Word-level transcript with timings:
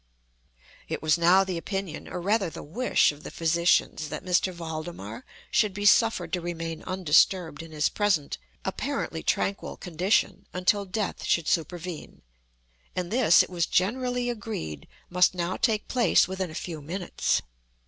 It 0.87 1.03
was 1.03 1.15
now 1.15 1.43
the 1.43 1.59
opinion, 1.59 2.07
or 2.07 2.19
rather 2.19 2.49
the 2.49 2.63
wish, 2.63 3.11
of 3.11 3.21
the 3.21 3.29
physicians, 3.29 4.09
that 4.09 4.27
M. 4.27 4.53
Valdemar 4.55 5.23
should 5.51 5.75
be 5.75 5.85
suffered 5.85 6.33
to 6.33 6.41
remain 6.41 6.81
undisturbed 6.85 7.61
in 7.61 7.69
his 7.71 7.87
present 7.87 8.39
apparently 8.65 9.21
tranquil 9.21 9.77
condition, 9.77 10.47
until 10.53 10.85
death 10.85 11.23
should 11.23 11.47
supervene—and 11.47 13.11
this, 13.11 13.43
it 13.43 13.49
was 13.51 13.67
generally 13.67 14.27
agreed, 14.31 14.87
must 15.11 15.35
now 15.35 15.55
take 15.55 15.87
place 15.87 16.27
within 16.27 16.49
a 16.49 16.55
few 16.55 16.81
minutes. 16.81 17.43